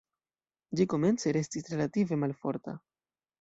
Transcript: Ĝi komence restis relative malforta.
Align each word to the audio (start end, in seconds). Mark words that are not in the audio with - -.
Ĝi 0.79 0.87
komence 0.93 1.33
restis 1.37 1.69
relative 1.75 2.19
malforta. 2.25 2.75